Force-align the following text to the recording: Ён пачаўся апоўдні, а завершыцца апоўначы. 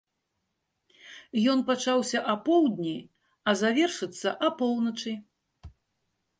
Ён 1.53 1.59
пачаўся 1.67 2.23
апоўдні, 2.33 2.95
а 3.47 3.57
завершыцца 3.63 4.29
апоўначы. 4.51 5.11